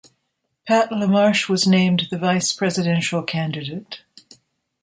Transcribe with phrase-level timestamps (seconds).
[0.67, 4.01] Pat LaMarche was named the Vice-Presidential candidate.